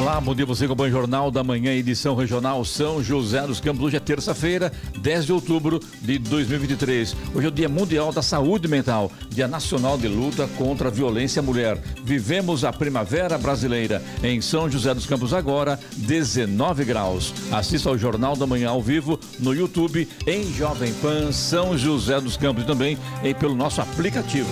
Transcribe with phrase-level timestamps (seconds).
[0.00, 3.60] Olá, bom dia você com o Bom Jornal da Manhã, edição regional São José dos
[3.60, 3.82] Campos.
[3.82, 7.14] Hoje é terça-feira, 10 de outubro de 2023.
[7.34, 11.40] Hoje é o Dia Mundial da Saúde Mental, Dia Nacional de Luta contra a Violência
[11.40, 11.76] à Mulher.
[12.02, 17.34] Vivemos a Primavera Brasileira em São José dos Campos agora, 19 graus.
[17.52, 22.38] Assista ao Jornal da Manhã ao vivo no YouTube, em Jovem Pan São José dos
[22.38, 24.48] Campos e também em, pelo nosso aplicativo.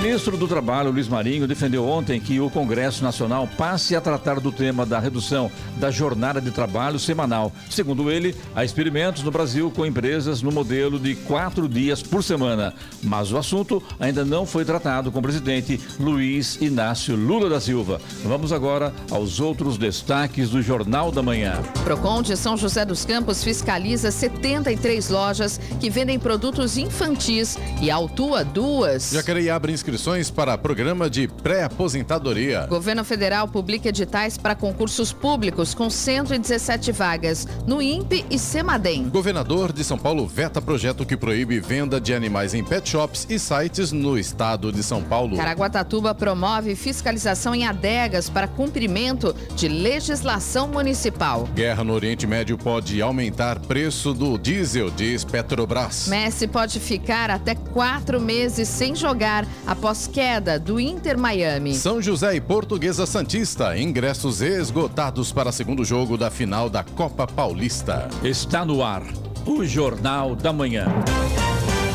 [0.00, 4.40] O ministro do Trabalho, Luiz Marinho, defendeu ontem que o Congresso Nacional passe a tratar
[4.40, 7.52] do tema da redução da jornada de trabalho semanal.
[7.68, 12.72] Segundo ele, há experimentos no Brasil com empresas no modelo de quatro dias por semana.
[13.02, 18.00] Mas o assunto ainda não foi tratado com o presidente Luiz Inácio Lula da Silva.
[18.24, 21.60] Vamos agora aos outros destaques do Jornal da Manhã.
[21.84, 28.42] Procon de São José dos Campos fiscaliza 73 lojas que vendem produtos infantis e autua
[28.42, 29.10] duas.
[29.10, 32.64] Jacareí abre inscrições para programa de pré-aposentadoria.
[32.66, 39.08] Governo Federal publica editais para concursos públicos com 117 vagas no INPE e Semadem.
[39.08, 43.36] Governador de São Paulo veta projeto que proíbe venda de animais em pet shops e
[43.36, 45.36] sites no estado de São Paulo.
[45.36, 51.48] Caraguatatuba promove fiscalização em adegas para cumprimento de legislação municipal.
[51.52, 56.06] Guerra no Oriente Médio pode aumentar preço do diesel, diz Petrobras.
[56.06, 59.44] Messi pode ficar até quatro meses sem jogar
[59.80, 61.74] após queda do Inter Miami.
[61.74, 68.06] São José e Portuguesa Santista, ingressos esgotados para segundo jogo da final da Copa Paulista.
[68.22, 69.02] Está no ar
[69.46, 70.84] o Jornal da Manhã.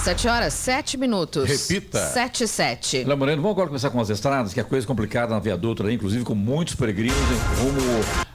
[0.00, 1.46] 7 horas, 7 minutos.
[1.46, 1.98] Repita.
[1.98, 3.04] 7 7.
[3.04, 5.92] Léo Moreno, vamos agora começar com as estradas, que é coisa complicada na viaduto, né?
[5.92, 7.80] inclusive com muitos peregrinos em rumo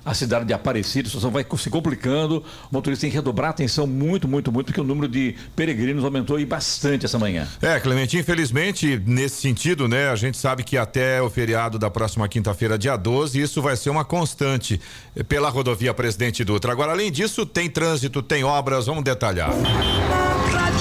[0.06, 1.08] à cidade de Aparecida.
[1.08, 2.44] A situação vai se complicando.
[2.72, 6.04] O motorista tem que redobrar a atenção muito, muito, muito, porque o número de peregrinos
[6.04, 7.48] aumentou aí bastante essa manhã.
[7.60, 12.28] É, Clemente, infelizmente, nesse sentido, né, a gente sabe que até o feriado da próxima
[12.28, 14.80] quinta-feira, dia 12, isso vai ser uma constante
[15.28, 16.72] pela rodovia Presidente Dutra.
[16.72, 19.50] Agora, além disso, tem trânsito, tem obras, vamos detalhar.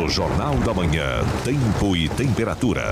[0.03, 2.83] No Jornal da Manhã, tempo e temperatura.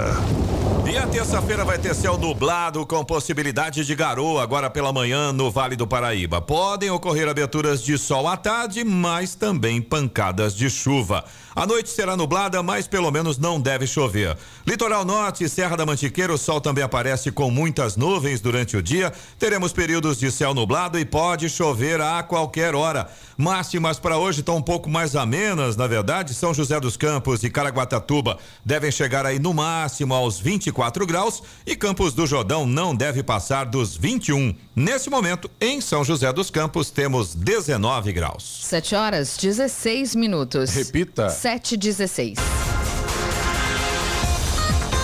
[0.89, 5.51] E a terça-feira vai ter céu nublado com possibilidade de garoa agora pela manhã no
[5.51, 6.41] Vale do Paraíba.
[6.41, 11.25] Podem ocorrer aberturas de sol à tarde, mas também pancadas de chuva.
[11.55, 14.37] A noite será nublada, mas pelo menos não deve chover.
[14.65, 19.11] Litoral Norte, Serra da Mantiqueira, o sol também aparece com muitas nuvens durante o dia.
[19.37, 23.09] Teremos períodos de céu nublado e pode chover a qualquer hora.
[23.37, 26.33] Máximas para hoje estão um pouco mais amenas, na verdade.
[26.33, 31.75] São José dos Campos e Caraguatatuba devem chegar aí no máximo aos 24 graus e
[31.75, 34.55] Campos do Jordão não deve passar dos 21.
[34.75, 38.61] Nesse momento, em São José dos Campos, temos 19 graus.
[38.63, 40.69] 7 horas 16 minutos.
[40.69, 41.29] Repita.
[41.41, 42.70] 7 16.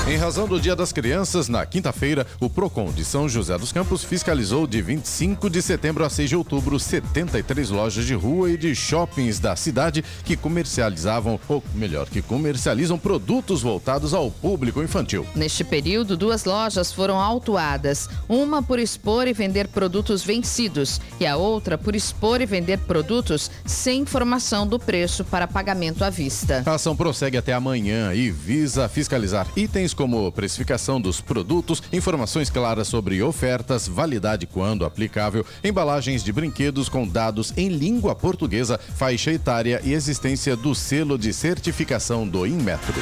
[0.08, 4.06] Em razão do Dia das Crianças, na quinta-feira, o PROCON de São José dos Campos
[4.06, 8.74] fiscalizou de 25 de setembro a 6 de outubro 73 lojas de rua e de
[8.74, 15.28] shoppings da cidade que comercializavam, ou melhor, que comercializam produtos voltados ao público infantil.
[15.36, 21.36] Neste período, duas lojas foram autuadas, uma por expor e vender produtos vencidos e a
[21.36, 26.64] outra por expor e vender produtos sem informação do preço para pagamento à vista.
[26.66, 32.88] A ação prossegue até amanhã e visa fiscalizar itens como precificação dos produtos, informações claras
[32.88, 39.82] sobre ofertas, validade quando aplicável, embalagens de brinquedos com dados em língua portuguesa, faixa etária
[39.84, 42.94] e existência do selo de certificação do Inmetro.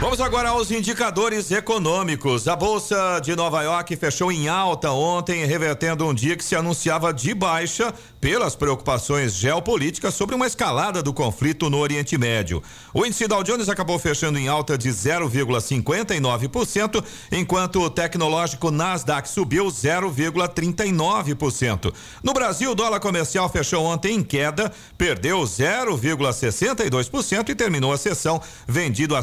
[0.00, 2.46] Vamos agora aos indicadores econômicos.
[2.46, 7.12] A Bolsa de Nova York fechou em alta ontem, revertendo um dia que se anunciava
[7.12, 12.60] de baixa pelas preocupações geopolíticas sobre uma escalada do conflito no Oriente Médio.
[12.92, 19.66] O índice Dow Jones acabou fechando em alta de 0,59%, enquanto o tecnológico Nasdaq subiu
[19.66, 21.92] 0,39%.
[22.22, 28.40] No Brasil, o dólar comercial fechou ontem em queda, perdeu 0,62% e terminou a sessão
[28.66, 29.22] vendido a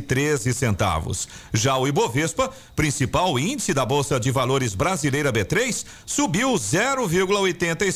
[0.00, 1.28] treze centavos.
[1.52, 6.54] Já o Ibovespa, principal índice da Bolsa de Valores brasileira B3, subiu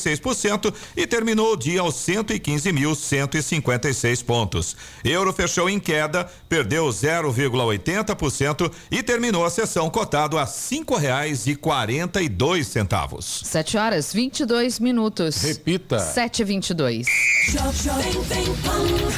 [0.03, 4.75] 0,86% e terminou o dia aos 115.156 pontos.
[5.03, 11.55] Euro fechou em queda, perdeu 0,80% e terminou a sessão cotado a cinco reais e
[11.55, 13.41] quarenta e dois centavos.
[13.43, 15.41] Sete horas vinte e dois minutos.
[15.41, 15.97] Repita.
[15.99, 17.07] Sete vinte e dois.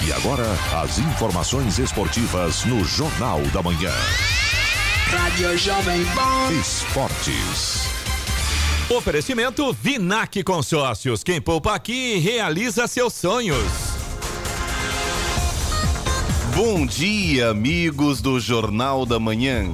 [0.06, 0.46] E agora,
[0.84, 3.94] as informações esportivas no Jornal da Manhã.
[5.08, 6.52] Rádio Jovem Pan.
[6.60, 7.95] Esportes.
[8.88, 11.24] Oferecimento Vinac Consórcios.
[11.24, 13.66] Quem poupa aqui realiza seus sonhos.
[16.56, 19.74] Bom dia, amigos do Jornal da Manhã.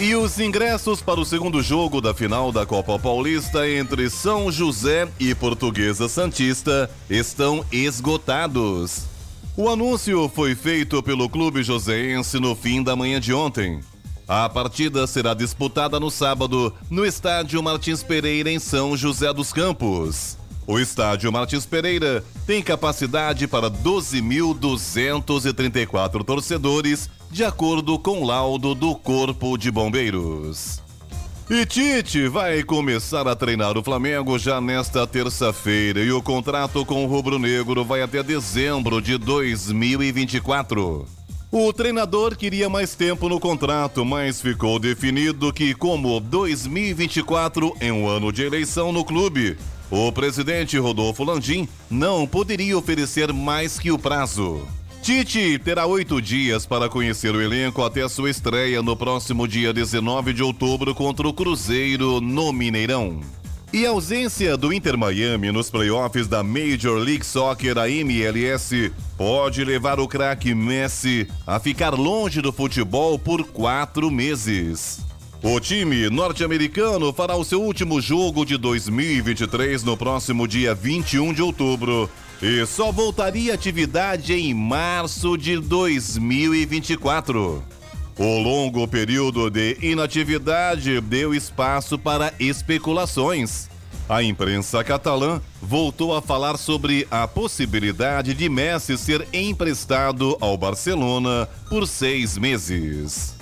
[0.00, 5.06] E os ingressos para o segundo jogo da final da Copa Paulista entre São José
[5.20, 9.02] e Portuguesa Santista estão esgotados.
[9.54, 13.80] O anúncio foi feito pelo clube joseense no fim da manhã de ontem.
[14.28, 20.36] A partida será disputada no sábado no estádio Martins Pereira, em São José dos Campos.
[20.66, 28.94] O estádio Martins Pereira tem capacidade para 12.234 torcedores, de acordo com o laudo do
[28.94, 30.82] Corpo de Bombeiros.
[31.48, 37.02] E Tite vai começar a treinar o Flamengo já nesta terça-feira e o contrato com
[37.02, 41.17] o Rubro Negro vai até dezembro de 2024.
[41.50, 48.06] O treinador queria mais tempo no contrato, mas ficou definido que, como 2024 é um
[48.06, 49.56] ano de eleição no clube,
[49.90, 54.60] o presidente Rodolfo Landim não poderia oferecer mais que o prazo.
[55.02, 60.34] Tite terá oito dias para conhecer o elenco até sua estreia no próximo dia 19
[60.34, 63.20] de outubro contra o Cruzeiro no Mineirão.
[63.70, 69.62] E a ausência do Inter Miami nos playoffs da Major League Soccer, a MLS, pode
[69.62, 75.00] levar o craque Messi a ficar longe do futebol por quatro meses.
[75.42, 81.42] O time norte-americano fará o seu último jogo de 2023 no próximo dia 21 de
[81.42, 82.08] outubro
[82.40, 87.62] e só voltaria à atividade em março de 2024.
[88.18, 93.68] O longo período de inatividade deu espaço para especulações.
[94.08, 101.48] A imprensa catalã voltou a falar sobre a possibilidade de Messi ser emprestado ao Barcelona
[101.70, 103.36] por seis meses.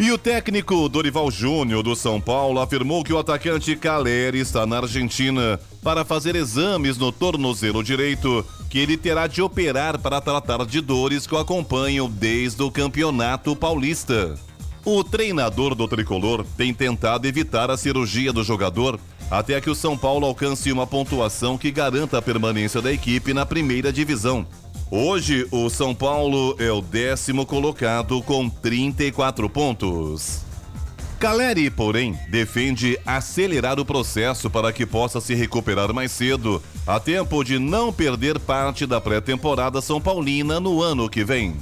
[0.00, 4.78] E o técnico Dorival Júnior do São Paulo afirmou que o atacante Caleri está na
[4.78, 10.80] Argentina para fazer exames no tornozelo direito, que ele terá de operar para tratar de
[10.80, 14.34] dores que o acompanham desde o Campeonato Paulista.
[14.82, 18.98] O treinador do tricolor tem tentado evitar a cirurgia do jogador
[19.30, 23.44] até que o São Paulo alcance uma pontuação que garanta a permanência da equipe na
[23.44, 24.46] primeira divisão.
[24.90, 30.46] Hoje, o São Paulo é o décimo colocado com 34 pontos.
[31.22, 37.44] Caleri, porém, defende acelerar o processo para que possa se recuperar mais cedo, a tempo
[37.44, 41.56] de não perder parte da pré-temporada São Paulina no ano que vem.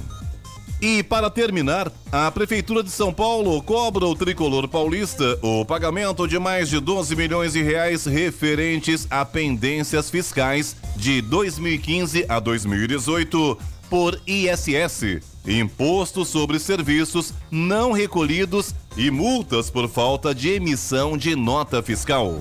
[0.81, 6.39] E para terminar, a Prefeitura de São Paulo cobra o tricolor paulista o pagamento de
[6.39, 13.59] mais de 12 milhões de reais referentes a pendências fiscais de 2015 a 2018
[13.91, 21.81] por ISS, Imposto sobre Serviços Não Recolhidos e multas por falta de emissão de nota
[21.81, 22.39] fiscal.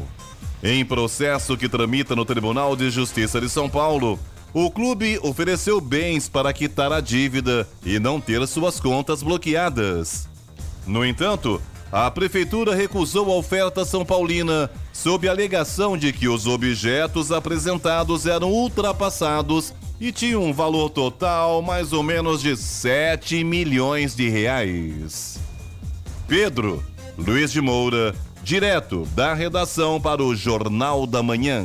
[0.62, 4.19] Em processo que tramita no Tribunal de Justiça de São Paulo,
[4.52, 10.28] o clube ofereceu bens para quitar a dívida e não ter suas contas bloqueadas.
[10.87, 16.47] No entanto, a prefeitura recusou a oferta São Paulina sob a alegação de que os
[16.47, 24.14] objetos apresentados eram ultrapassados e tinham um valor total mais ou menos de 7 milhões
[24.14, 25.38] de reais.
[26.28, 26.82] Pedro
[27.18, 31.64] Luiz de Moura, direto da redação para o Jornal da Manhã.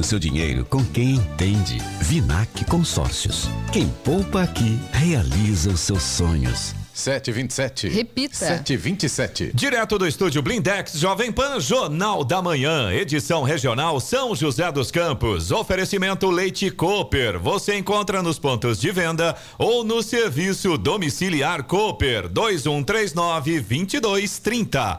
[0.00, 1.78] o seu dinheiro com quem entende.
[2.00, 3.48] Vinac Consórcios.
[3.72, 6.74] Quem poupa aqui realiza os seus sonhos.
[7.00, 7.88] 727.
[7.88, 8.34] Repita.
[8.34, 9.52] 727.
[9.54, 15.50] Direto do estúdio Blindex Jovem Pan, Jornal da Manhã, edição regional São José dos Campos.
[15.50, 17.38] Oferecimento Leite Cooper.
[17.38, 24.98] Você encontra nos pontos de venda ou no serviço domiciliar Cooper 2139 2230.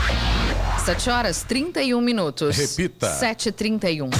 [0.85, 2.57] 7 horas 31 minutos.
[2.57, 3.07] Repita.
[3.19, 4.11] 7h31.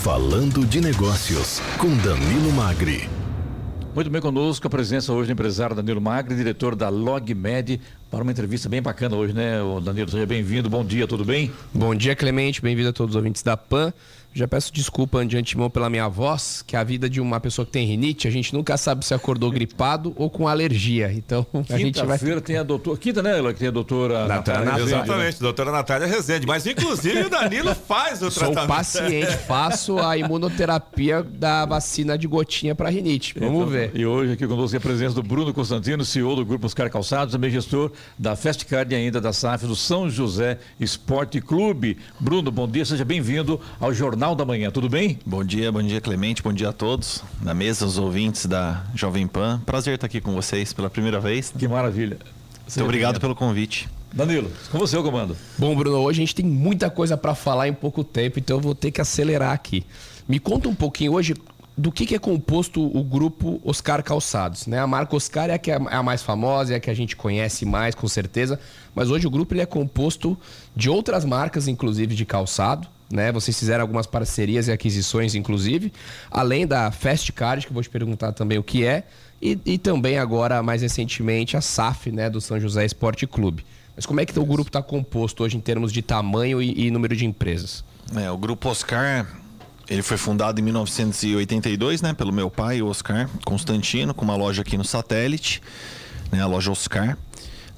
[0.00, 3.08] Falando de negócios com Danilo Magri.
[3.92, 8.30] Muito bem conosco, a presença hoje do empresário Danilo Magri, diretor da LogMed, para uma
[8.30, 10.08] entrevista bem bacana hoje, né, Danilo?
[10.08, 11.50] Seja bem-vindo, bom dia, tudo bem?
[11.72, 12.62] Bom dia, Clemente.
[12.62, 13.92] Bem-vindo a todos os ouvintes da PAN.
[14.36, 17.70] Já peço desculpa de antemão pela minha voz, que a vida de uma pessoa que
[17.70, 21.12] tem rinite, a gente nunca sabe se acordou gripado ou com alergia.
[21.12, 22.18] Então, a gente vai.
[22.18, 22.98] Quinta-feira tem a doutora.
[22.98, 24.84] Quinta, né, ela que tem a doutora Natália Natália.
[24.84, 25.02] Rezende.
[25.04, 26.46] Exatamente, doutora Natália Rezende.
[26.48, 28.66] Mas, inclusive, o Danilo faz o Sou tratamento.
[28.66, 33.38] paciente, faço a imunoterapia da vacina de gotinha para rinite.
[33.38, 33.92] Vamos Então, ver.
[33.94, 37.30] E hoje aqui conosco é a presença do Bruno Constantino, CEO do Grupo Oscar Calçados,
[37.30, 41.98] também gestor da Festcard e ainda da SAF do São José Esporte Clube.
[42.18, 45.18] Bruno, bom dia, seja bem-vindo ao Jornal da Manhã, tudo bem?
[45.26, 47.22] Bom dia, bom dia Clemente, bom dia a todos.
[47.42, 49.60] Na mesa, os ouvintes da Jovem Pan.
[49.66, 51.52] Prazer estar aqui com vocês pela primeira vez.
[51.58, 52.16] Que maravilha.
[52.60, 53.88] Muito obrigado pelo convite.
[54.10, 55.36] Danilo, com você o comando.
[55.58, 58.60] Bom, Bruno, hoje a gente tem muita coisa para falar em pouco tempo, então eu
[58.62, 59.84] vou ter que acelerar aqui.
[60.26, 61.34] Me conta um pouquinho hoje
[61.76, 64.78] do que, que é composto o grupo Oscar Calçados, né?
[64.78, 67.16] A marca Oscar é a que é a mais famosa, é a que a gente
[67.16, 68.58] conhece mais, com certeza.
[68.94, 70.38] Mas hoje o grupo ele é composto
[70.74, 73.32] de outras marcas, inclusive de calçado, né?
[73.32, 75.92] Vocês fizeram algumas parcerias e aquisições, inclusive,
[76.30, 79.04] além da Fast Card, que eu vou te perguntar também o que é,
[79.40, 83.64] e, e também agora, mais recentemente, a SAF, né, do São José Esporte Clube.
[83.94, 86.90] Mas como é que o grupo está composto hoje em termos de tamanho e, e
[86.90, 87.84] número de empresas?
[88.16, 89.26] É, o grupo Oscar
[89.88, 94.78] ele foi fundado em 1982, né, pelo meu pai, Oscar Constantino, com uma loja aqui
[94.78, 95.62] no Satélite,
[96.32, 97.18] né, a loja Oscar,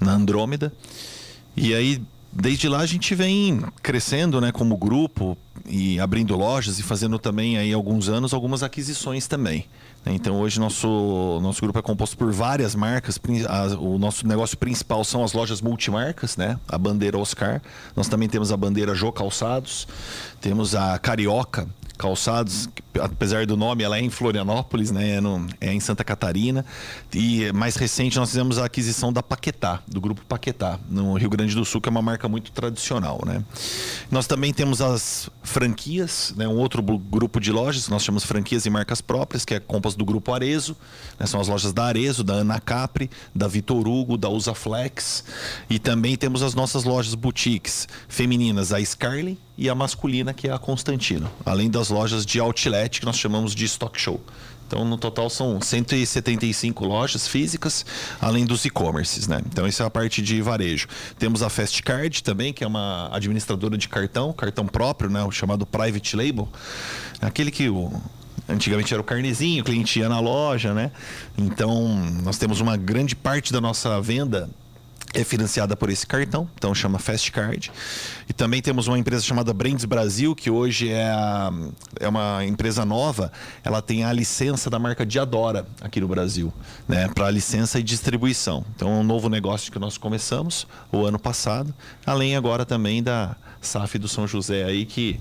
[0.01, 0.73] na Andrômeda.
[1.57, 2.01] E aí,
[2.39, 7.59] desde lá a gente vem crescendo, né, como grupo e abrindo lojas e fazendo também
[7.59, 9.67] aí alguns anos algumas aquisições também.
[10.05, 13.19] Então hoje nosso nosso grupo é composto por várias marcas.
[13.81, 16.61] O nosso negócio principal são as lojas multimarcas, né?
[16.69, 17.61] A bandeira Oscar.
[17.97, 19.89] Nós também temos a bandeira Jô Calçados,
[20.41, 22.69] temos a Carioca, Calçados,
[23.01, 25.17] apesar do nome, ela é em Florianópolis, né?
[25.17, 26.65] É, no, é, em Santa Catarina.
[27.13, 31.55] E mais recente nós fizemos a aquisição da Paquetá, do grupo Paquetá, no Rio Grande
[31.55, 33.43] do Sul, que é uma marca muito tradicional, né?
[34.11, 36.47] Nós também temos as franquias, né?
[36.47, 40.05] Um outro grupo de lojas, nós chamamos franquias e marcas próprias, que é composto do
[40.05, 40.77] grupo Arezo,
[41.19, 41.27] né?
[41.27, 45.25] São as lojas da Arezo, da Ana Capri, da Vitor Hugo, da Usaflex.
[45.71, 50.53] E também temos as nossas lojas boutiques femininas, a Scarlett e a masculina, que é
[50.53, 51.31] a Constantino.
[51.45, 54.21] Além das lojas de outlet, que nós chamamos de stock show.
[54.67, 57.87] Então, no total, são 175 lojas físicas,
[58.21, 59.41] além dos e-commerces, né?
[59.47, 60.89] Então, essa é a parte de varejo.
[61.19, 65.23] Temos a Fast Card também, que é uma administradora de cartão, cartão próprio, né?
[65.23, 66.49] O chamado Private Label.
[67.21, 67.93] Aquele que o,
[68.49, 70.93] Antigamente era o carnezinho, o cliente ia na loja, né?
[71.37, 74.49] Então, nós temos uma grande parte da nossa venda
[75.17, 77.73] é financiada por esse cartão, então chama Fast Card.
[78.29, 81.51] E também temos uma empresa chamada Brands Brasil, que hoje é, a,
[81.99, 83.33] é uma empresa nova.
[83.65, 86.53] Ela tem a licença da marca Diadora aqui no Brasil,
[86.87, 88.65] né, para licença e distribuição.
[88.75, 91.75] Então é um novo negócio que nós começamos o ano passado,
[92.05, 95.19] além agora também da SAF do São José aí que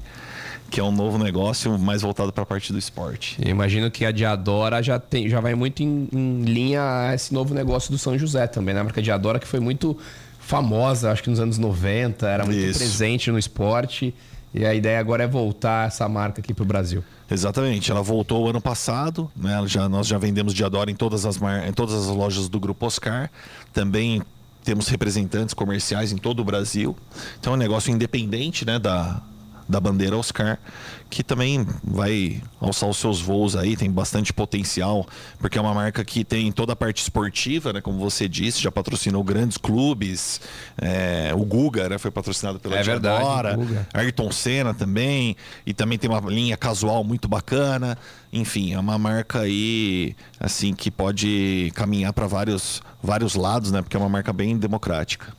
[0.70, 3.38] que é um novo negócio mais voltado para a parte do esporte.
[3.42, 7.34] Eu imagino que a Diadora já, tem, já vai muito em, em, linha a esse
[7.34, 8.82] novo negócio do São José também, né?
[8.82, 9.98] A marca Diadora que foi muito
[10.40, 12.80] famosa, acho que nos anos 90, era muito Isso.
[12.80, 14.14] presente no esporte.
[14.54, 17.04] E a ideia agora é voltar essa marca aqui para o Brasil.
[17.30, 19.62] Exatamente, ela voltou ano passado, né?
[19.66, 21.68] Já, nós já vendemos Diadora em todas, as mar...
[21.68, 23.30] em todas as lojas do Grupo Oscar.
[23.74, 24.22] Também
[24.64, 26.96] temos representantes comerciais em todo o Brasil.
[27.40, 29.22] Então é um negócio independente né, da,
[29.68, 30.60] da bandeira Oscar,
[31.10, 35.08] que também vai alçar os seus voos aí, tem bastante potencial,
[35.40, 37.82] porque é uma marca que tem toda a parte esportiva, né?
[37.82, 40.42] Como você disse, já patrocinou grandes clubes,
[40.78, 43.58] é, o Guga né, foi patrocinado pela é Diadora,
[43.94, 47.98] Ayrton Senna também, e também tem uma linha casual muito bacana.
[48.32, 53.82] Enfim, é uma marca aí, assim, que pode caminhar para vários, vários lados, né?
[53.82, 55.34] Porque é uma marca bem democrática.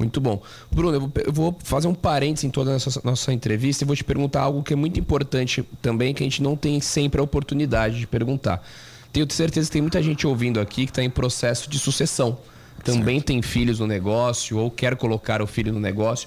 [0.00, 0.40] Muito bom.
[0.70, 4.02] Bruno, eu vou fazer um parênteses em toda a nossa, nossa entrevista e vou te
[4.02, 7.98] perguntar algo que é muito importante também, que a gente não tem sempre a oportunidade
[7.98, 8.66] de perguntar.
[9.12, 12.38] Tenho certeza que tem muita gente ouvindo aqui que está em processo de sucessão.
[12.82, 13.26] Também certo.
[13.26, 16.26] tem filhos no negócio ou quer colocar o filho no negócio.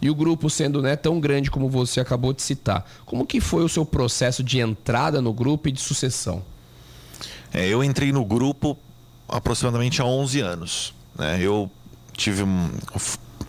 [0.00, 2.88] E o grupo sendo né, tão grande como você acabou de citar.
[3.04, 6.40] Como que foi o seu processo de entrada no grupo e de sucessão?
[7.52, 8.78] É, eu entrei no grupo
[9.28, 10.94] aproximadamente há 11 anos.
[11.18, 11.40] Né?
[11.42, 11.68] Eu
[12.18, 12.70] tive um,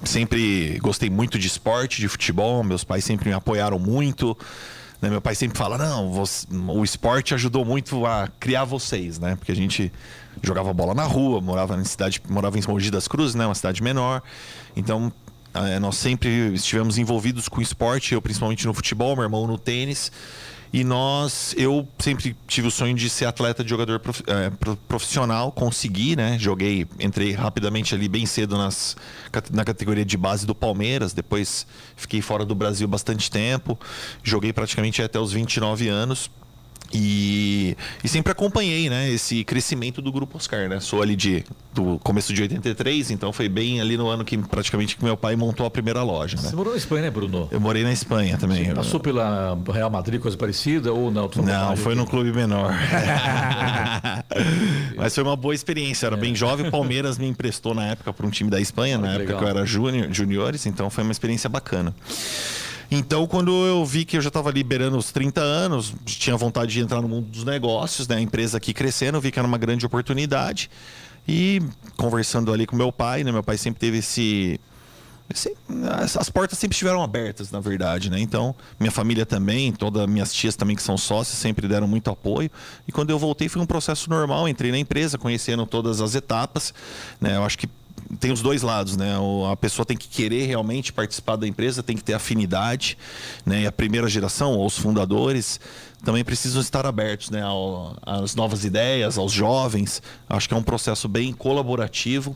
[0.06, 2.64] sempre gostei muito de esporte, de futebol.
[2.64, 4.38] Meus pais sempre me apoiaram muito.
[5.02, 5.10] Né?
[5.10, 9.36] Meu pai sempre fala: não, você, o esporte ajudou muito a criar vocês, né?
[9.36, 9.92] Porque a gente
[10.42, 13.46] jogava bola na rua, morava na cidade, morava em Mogi das Cruzes, né?
[13.46, 14.22] Uma cidade menor.
[14.76, 15.12] Então
[15.54, 20.12] é, nós sempre estivemos envolvidos com esporte, eu principalmente no futebol, meu irmão no tênis.
[20.72, 24.52] E nós, eu sempre tive o sonho de ser atleta de jogador é,
[24.88, 26.38] profissional, consegui, né?
[26.38, 28.96] Joguei, entrei rapidamente ali bem cedo nas,
[29.52, 33.80] na categoria de base do Palmeiras, depois fiquei fora do Brasil bastante tempo,
[34.24, 36.30] joguei praticamente até os 29 anos.
[36.92, 40.80] E, e, sempre acompanhei, né, esse crescimento do grupo Oscar, né?
[40.80, 44.98] Sou ali de do começo de 83, então foi bem ali no ano que praticamente
[44.98, 46.50] que meu pai montou a primeira loja, né?
[46.50, 47.48] Você morou na Espanha, né, Bruno?
[47.52, 48.66] Eu morei na Espanha também.
[48.66, 51.30] Você passou pela Real Madrid, coisa parecida ou não?
[51.44, 52.74] Não, foi no clube menor.
[54.98, 56.20] Mas foi uma boa experiência, era é.
[56.20, 59.08] bem jovem, o Palmeiras me emprestou na época para um time da Espanha, ah, na
[59.10, 59.38] época legal.
[59.38, 61.94] que eu era júnior, juniores, então foi uma experiência bacana.
[62.92, 66.80] Então, quando eu vi que eu já estava liberando os 30 anos, tinha vontade de
[66.80, 68.16] entrar no mundo dos negócios, né?
[68.16, 70.70] A empresa aqui crescendo, vi que era uma grande oportunidade.
[71.28, 71.62] E
[71.96, 73.32] conversando ali com meu pai, né?
[73.32, 74.60] Meu pai sempre teve esse
[76.16, 78.20] as portas sempre estiveram abertas, na verdade, né?
[78.20, 82.50] Então, minha família também, todas minhas tias também que são sócias, sempre deram muito apoio.
[82.88, 86.74] E quando eu voltei foi um processo normal, entrei na empresa, conhecendo todas as etapas,
[87.22, 87.36] né?
[87.36, 87.70] Eu acho que
[88.20, 89.14] tem os dois lados, né?
[89.52, 92.98] A pessoa tem que querer realmente participar da empresa, tem que ter afinidade,
[93.46, 93.62] né?
[93.62, 95.60] E a primeira geração, ou os fundadores,
[96.04, 97.42] também precisam estar abertos, né?
[98.06, 100.02] Às novas ideias, aos jovens.
[100.30, 102.36] Acho que é um processo bem colaborativo.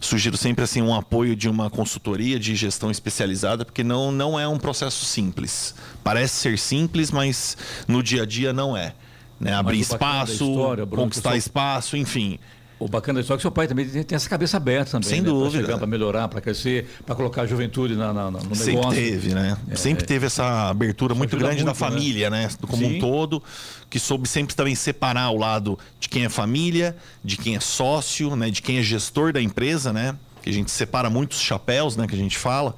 [0.00, 4.46] sugiro sempre assim um apoio de uma consultoria de gestão especializada, porque não, não é
[4.46, 5.74] um processo simples.
[6.02, 7.56] Parece ser simples, mas
[7.88, 8.94] no dia a dia não é.
[9.40, 9.52] Né?
[9.52, 12.38] Abrir espaço, história, Bruno, conquistar espaço, enfim.
[12.78, 15.08] O bacana história é que seu pai também tem essa cabeça aberta também.
[15.08, 15.28] Sem né?
[15.28, 15.78] dúvida.
[15.78, 18.64] Para melhorar, para crescer, para colocar a juventude na, na, no negócio.
[18.64, 19.56] Sempre teve, né?
[19.70, 21.78] É, sempre teve essa abertura muito grande muito, da né?
[21.78, 22.46] família, né?
[22.46, 22.50] né?
[22.66, 22.96] Como Sim.
[22.96, 23.42] um todo,
[23.88, 28.34] que soube sempre também separar o lado de quem é família, de quem é sócio,
[28.34, 28.50] né?
[28.50, 30.16] De quem é gestor da empresa, né?
[30.42, 32.06] Que a gente separa muitos chapéus, né?
[32.06, 32.74] Que a gente fala.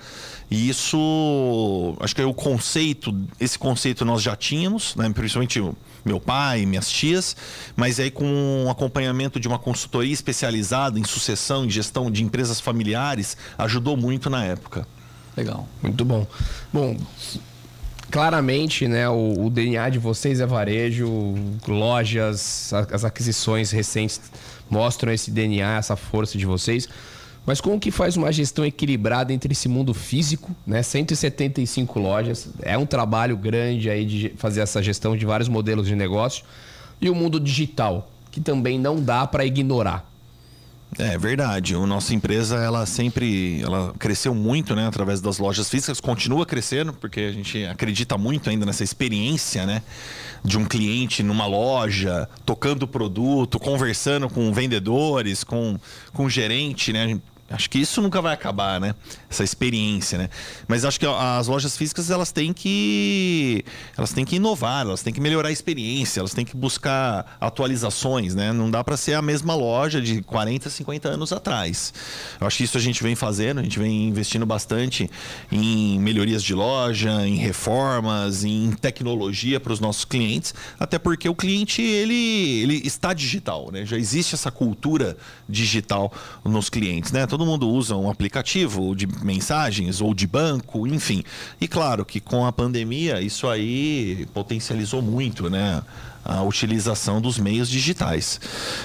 [0.50, 5.10] E isso, acho que é o conceito, esse conceito nós já tínhamos, né?
[5.10, 5.60] principalmente
[6.06, 7.36] meu pai, minhas tias,
[7.74, 12.60] mas aí com um acompanhamento de uma consultoria especializada em sucessão, em gestão de empresas
[12.60, 14.86] familiares, ajudou muito na época.
[15.36, 15.68] Legal.
[15.82, 16.26] Muito bom.
[16.72, 16.96] Bom,
[18.10, 21.34] claramente, né, o, o, DNA de vocês é varejo,
[21.66, 24.20] lojas, as aquisições recentes
[24.70, 26.88] mostram esse DNA, essa força de vocês.
[27.46, 30.82] Mas como que faz uma gestão equilibrada entre esse mundo físico, né?
[30.82, 35.94] 175 lojas, é um trabalho grande aí de fazer essa gestão de vários modelos de
[35.94, 36.44] negócio
[37.00, 40.10] e o mundo digital, que também não dá para ignorar.
[40.98, 41.74] É verdade.
[41.74, 46.92] A nossa empresa, ela sempre ela cresceu muito, né, através das lojas físicas, continua crescendo,
[46.92, 49.82] porque a gente acredita muito ainda nessa experiência, né,
[50.42, 55.78] de um cliente numa loja, tocando o produto, conversando com vendedores, com
[56.12, 57.20] com gerente, né?
[57.48, 58.94] Acho que isso nunca vai acabar, né?
[59.30, 60.28] Essa experiência, né?
[60.66, 63.64] Mas acho que as lojas físicas elas têm que
[63.96, 68.34] elas têm que inovar, elas têm que melhorar a experiência, elas têm que buscar atualizações,
[68.34, 68.52] né?
[68.52, 71.94] Não dá para ser a mesma loja de 40, 50 anos atrás.
[72.40, 75.08] Eu acho que isso a gente vem fazendo, a gente vem investindo bastante
[75.52, 81.34] em melhorias de loja, em reformas, em tecnologia para os nossos clientes, até porque o
[81.34, 83.86] cliente ele ele está digital, né?
[83.86, 85.16] Já existe essa cultura
[85.48, 86.12] digital
[86.44, 87.26] nos clientes, né?
[87.36, 91.22] Todo mundo usa um aplicativo de mensagens ou de banco, enfim.
[91.60, 95.82] E claro que com a pandemia isso aí potencializou muito, né?
[96.26, 98.40] A utilização dos meios digitais.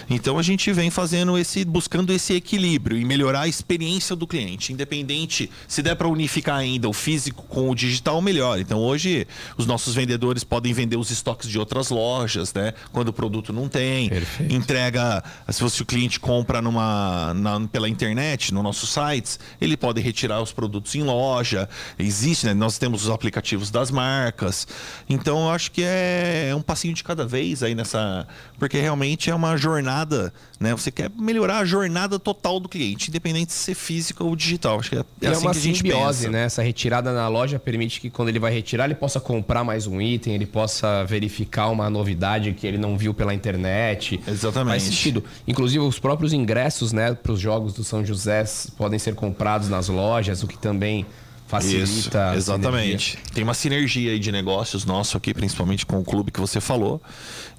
[0.09, 4.71] Então a gente vem fazendo esse, buscando esse equilíbrio e melhorar a experiência do cliente,
[4.71, 8.59] independente se der para unificar ainda o físico com o digital, melhor.
[8.59, 9.27] Então hoje
[9.57, 12.73] os nossos vendedores podem vender os estoques de outras lojas, né?
[12.91, 14.53] Quando o produto não tem, Perfeito.
[14.53, 19.99] entrega, se fosse o cliente compra numa na, pela internet, no nossos sites, ele pode
[20.01, 21.67] retirar os produtos em loja.
[21.97, 22.53] Existe, né?
[22.53, 24.67] Nós temos os aplicativos das marcas.
[25.09, 28.27] Então eu acho que é, é um passinho de cada vez aí nessa.
[28.59, 30.71] Porque realmente é uma jornada, né?
[30.73, 34.79] Você quer melhorar a jornada total do cliente, independente de ser física ou digital.
[34.79, 36.31] Acho que é, é, é assim uma que a gente simbiose, pensa.
[36.31, 36.43] né?
[36.43, 40.01] Essa retirada na loja permite que quando ele vai retirar, ele possa comprar mais um
[40.01, 44.19] item, ele possa verificar uma novidade que ele não viu pela internet.
[44.27, 44.71] Exatamente.
[44.71, 45.23] Faz sentido.
[45.47, 48.43] Inclusive, os próprios ingressos, né, para os jogos do São José
[48.77, 51.05] podem ser comprados nas lojas, o que também
[51.51, 51.83] facilita.
[51.83, 53.17] Isso, exatamente.
[53.33, 57.01] Tem uma sinergia aí de negócios nosso aqui, principalmente com o clube que você falou.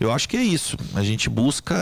[0.01, 0.79] Eu acho que é isso.
[0.95, 1.77] A gente busca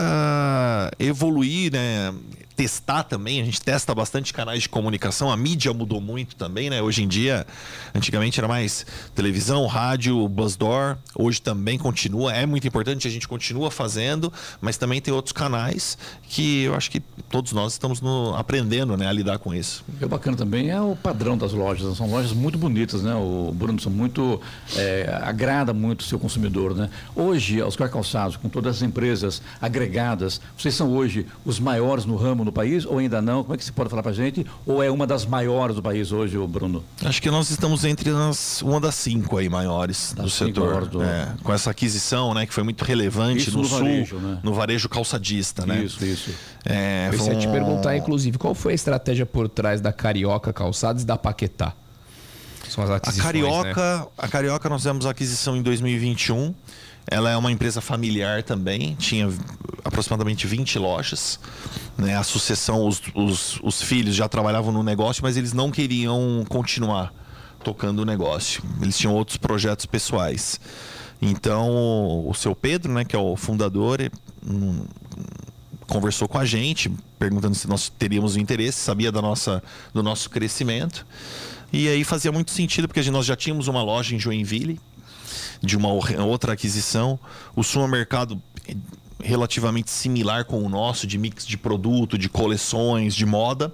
[0.99, 2.13] evoluir, né?
[2.61, 6.83] Testar também, a gente testa bastante canais de comunicação, a mídia mudou muito também, né?
[6.83, 7.47] Hoje em dia,
[7.95, 13.71] antigamente era mais televisão, rádio, buzzdoor, hoje também continua, é muito importante, a gente continua
[13.71, 15.97] fazendo, mas também tem outros canais
[16.29, 19.83] que eu acho que todos nós estamos no, aprendendo né, a lidar com isso.
[19.99, 23.15] O é bacana também é o padrão das lojas, são lojas muito bonitas, né?
[23.15, 24.39] O Bruno, são muito,
[24.77, 26.91] é, agrada muito o seu consumidor, né?
[27.17, 32.45] Hoje, Oscar Calçados, com todas as empresas agregadas, vocês são hoje os maiores no ramo,
[32.45, 33.43] no no país ou ainda não?
[33.43, 34.45] Como é que você pode falar para a gente?
[34.67, 36.85] Ou é uma das maiores do país hoje, Bruno?
[37.05, 40.87] Acho que nós estamos entre as, uma das cinco aí maiores das do setor.
[40.87, 41.03] Do...
[41.03, 44.39] É, com essa aquisição, né, que foi muito relevante isso no, no sul, varejo, né?
[44.43, 45.85] no varejo calçadista, né?
[45.85, 46.31] Isso, isso.
[46.65, 47.39] É, Eu um...
[47.39, 51.73] te perguntar, inclusive, qual foi a estratégia por trás da Carioca Calçados e da Paquetá?
[52.69, 54.07] São as aquisições, a Carioca, né?
[54.17, 56.55] a Carioca nós fizemos a aquisição em 2021.
[57.07, 59.33] Ela é uma empresa familiar também, tinha
[59.85, 61.41] aproximadamente 20 lojas.
[61.97, 62.17] Né?
[62.17, 67.13] A sucessão, os, os, os filhos já trabalhavam no negócio, mas eles não queriam continuar
[67.63, 68.63] tocando o negócio.
[68.81, 70.61] Eles tinham outros projetos pessoais.
[71.21, 74.11] Então, o seu Pedro, né, que é o fundador,
[74.47, 74.85] um,
[75.87, 81.05] conversou com a gente, perguntando se nós teríamos interesse, sabia da nossa, do nosso crescimento.
[81.73, 84.81] E aí fazia muito sentido, porque nós já tínhamos uma loja em Joinville,
[85.61, 87.19] de uma outra aquisição.
[87.55, 88.41] O supermercado
[89.23, 93.73] relativamente similar com o nosso, de mix de produto, de coleções, de moda.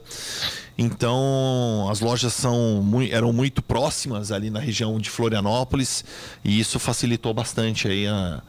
[0.76, 6.04] Então, as lojas são, eram muito próximas ali na região de Florianópolis
[6.44, 8.42] e isso facilitou bastante aí a,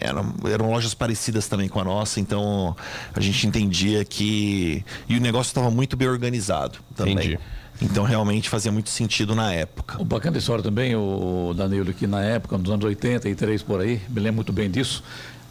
[0.00, 2.76] eram, eram lojas parecidas também com a nossa, então
[3.12, 4.84] a gente entendia que.
[5.08, 7.14] E o negócio estava muito bem organizado também.
[7.14, 7.38] Entendi.
[7.82, 10.00] Então realmente fazia muito sentido na época.
[10.00, 14.00] O bacana da história também, o Danilo, que na época, nos anos 83 por aí,
[14.08, 15.02] me lembro muito bem disso.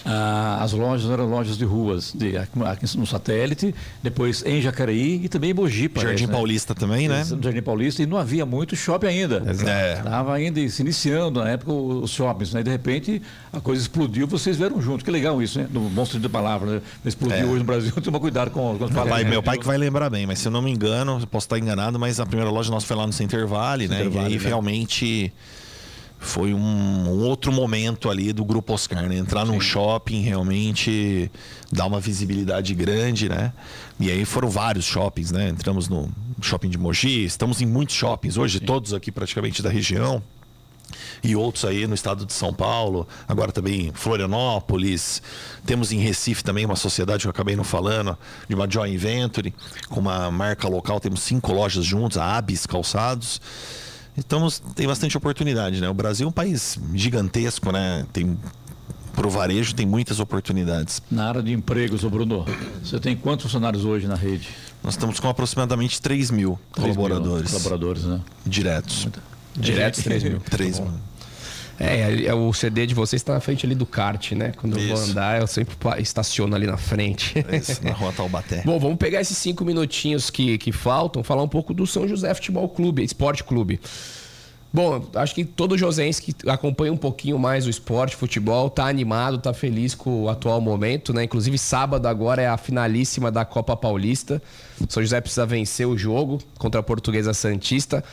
[0.05, 5.29] Ah, as lojas eram lojas de ruas, de, aqui no satélite, depois em Jacareí e
[5.29, 5.87] também em Mogi.
[5.87, 6.33] parece, Jardim né?
[6.33, 7.23] Paulista também, né?
[7.41, 9.43] Jardim Paulista e não havia muito shopping ainda.
[9.65, 9.97] É.
[9.99, 12.59] Estava ainda se iniciando na época os shoppings, né?
[12.59, 15.05] E de repente a coisa explodiu, vocês vieram junto.
[15.05, 15.67] Que legal isso, né?
[15.71, 16.81] No bom sentido da palavra, né?
[17.05, 17.45] Explodiu É.
[17.45, 20.09] hoje no Brasil, toma cuidado com, com as Meu pai, meu pai que vai lembrar
[20.09, 22.85] bem, mas se eu não me engano, posso estar enganado, mas a primeira loja nossa
[22.85, 23.99] foi lá no Center Valley, né?
[23.99, 24.47] Center e aí Valley, né?
[24.47, 25.31] realmente
[26.23, 29.17] foi um, um outro momento ali do Grupo Oscar, né?
[29.17, 31.29] Entrar num shopping realmente
[31.71, 33.51] dá uma visibilidade grande, né?
[33.99, 35.49] E aí foram vários shoppings, né?
[35.49, 36.09] Entramos no
[36.41, 40.23] shopping de Mogi, estamos em muitos shoppings hoje, todos aqui praticamente da região
[41.23, 45.21] e outros aí no estado de São Paulo, agora também Florianópolis,
[45.65, 49.53] temos em Recife também uma sociedade que eu acabei não falando, de uma Joy Inventory,
[49.89, 53.41] com uma marca local, temos cinco lojas juntos, a Abis Calçados.
[54.17, 55.89] Então tem bastante oportunidade, né?
[55.89, 58.05] O Brasil é um país gigantesco, né?
[58.13, 58.37] Tem
[59.15, 61.01] pro varejo tem muitas oportunidades.
[61.09, 62.45] Na área de empregos, ô Bruno,
[62.83, 64.49] você tem quantos funcionários hoje na rede?
[64.83, 67.51] Nós estamos com aproximadamente 3 mil 3 mil colaboradores.
[67.51, 68.19] colaboradores, né?
[68.45, 69.07] Diretos.
[69.55, 70.39] Diretos, 3 mil.
[70.39, 70.91] 3 mil.
[71.79, 74.51] É, é, o CD de vocês está na frente ali do kart, né?
[74.57, 75.11] Quando eu vou Isso.
[75.11, 77.33] andar, eu sempre estaciono ali na frente.
[77.51, 78.61] Isso, na rua Taubaté.
[78.65, 82.33] Bom, vamos pegar esses cinco minutinhos que, que faltam, falar um pouco do São José
[82.33, 83.79] Futebol Clube, Esporte Clube.
[84.73, 89.37] Bom, acho que todo joséense que acompanha um pouquinho mais o esporte, futebol, tá animado,
[89.37, 91.23] tá feliz com o atual momento, né?
[91.25, 94.41] Inclusive, sábado agora é a finalíssima da Copa Paulista.
[94.81, 98.03] O São José precisa vencer o jogo contra a Portuguesa Santista,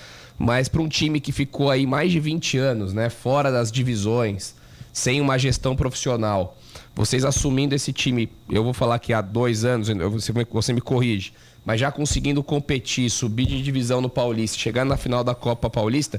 [0.43, 3.11] mas para um time que ficou aí mais de 20 anos, né?
[3.11, 4.55] Fora das divisões,
[4.91, 6.57] sem uma gestão profissional.
[6.95, 10.81] Vocês assumindo esse time, eu vou falar que há dois anos, você, me- você me
[10.81, 15.69] corrige, mas já conseguindo competir, subir de divisão no Paulista, chegar na final da Copa
[15.69, 16.19] Paulista,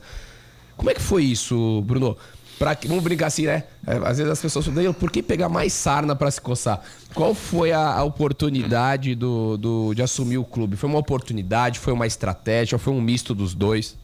[0.77, 2.15] como é que foi isso, Bruno?
[2.59, 3.63] Pra, vamos brincar assim, né?
[3.87, 6.79] É, Às vezes as pessoas falam, "Danilo, por que pegar mais sarna para se coçar?
[7.15, 10.75] Qual foi a, a oportunidade do, do- de assumir o clube?
[10.77, 13.97] Foi uma oportunidade, foi uma estratégia, foi um misto dos dois?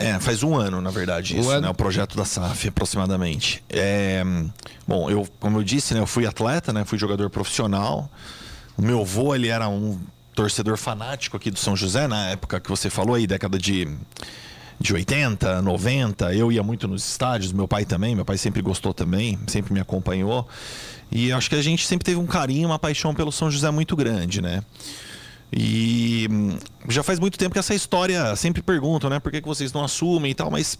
[0.00, 1.62] É, faz um ano, na verdade, Um isso, ano?
[1.62, 1.68] né?
[1.68, 3.62] O projeto da SAF, aproximadamente.
[3.68, 4.22] É,
[4.86, 6.00] bom, eu, como eu disse, né?
[6.00, 6.84] Eu fui atleta, né?
[6.84, 8.08] Fui jogador profissional.
[8.76, 9.98] O meu avô, ele era um
[10.36, 13.88] torcedor fanático aqui do São José, na época que você falou aí, década de,
[14.78, 16.32] de 80, 90.
[16.32, 18.14] Eu ia muito nos estádios, meu pai também.
[18.14, 20.46] Meu pai sempre gostou também, sempre me acompanhou.
[21.10, 23.96] E acho que a gente sempre teve um carinho, uma paixão pelo São José muito
[23.96, 24.62] grande, né?
[25.52, 26.58] E hum,
[26.88, 29.18] já faz muito tempo que essa história sempre perguntam, né?
[29.18, 30.78] Por que, que vocês não assumem e tal, mas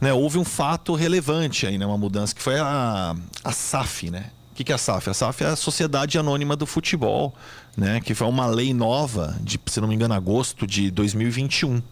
[0.00, 1.84] né, houve um fato relevante aí, né?
[1.84, 4.30] Uma mudança que foi a, a SAF, né?
[4.52, 5.10] O que, que é a SAF?
[5.10, 7.34] A SAF é a Sociedade Anônima do Futebol,
[7.76, 8.00] né?
[8.00, 11.82] Que foi uma lei nova, de, se não me engano, agosto de 2021.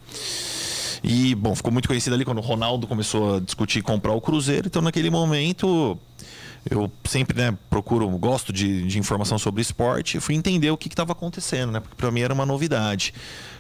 [1.02, 4.66] E, bom, ficou muito conhecido ali quando o Ronaldo começou a discutir comprar o Cruzeiro.
[4.66, 5.98] Então, naquele momento,
[6.68, 10.20] eu sempre né, procuro, gosto de, de informação sobre esporte.
[10.20, 11.80] Fui entender o que estava acontecendo, né?
[11.80, 13.14] Porque para mim era uma novidade.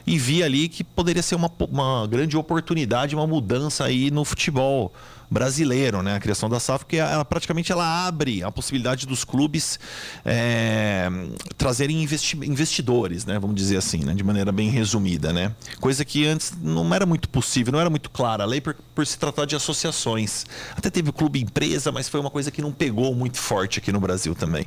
[0.06, 4.92] E vi ali que poderia ser uma, uma grande oportunidade, uma mudança aí no futebol
[5.30, 6.14] brasileiro, né?
[6.16, 9.78] A criação da SAF, porque ela praticamente ela abre a possibilidade dos clubes
[10.24, 11.08] é,
[11.56, 13.38] trazerem investi- investidores, né?
[13.38, 14.14] Vamos dizer assim, né?
[14.14, 15.54] De maneira bem resumida, né?
[15.80, 19.06] Coisa que antes não era muito possível, não era muito clara a lei por, por
[19.06, 20.46] se tratar de associações.
[20.76, 23.92] Até teve o clube empresa, mas foi uma coisa que não pegou muito forte aqui
[23.92, 24.66] no Brasil também.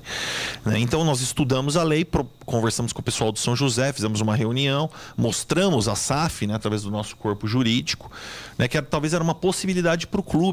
[0.66, 0.80] né?
[0.80, 2.06] Então nós estudamos a lei,
[2.46, 6.54] conversamos com o pessoal do São José, fizemos uma reunião, mostramos a SAF, né?
[6.56, 8.12] Através do nosso corpo jurídico,
[8.58, 8.68] né?
[8.68, 10.51] Que era- talvez era uma possibilidade para o clube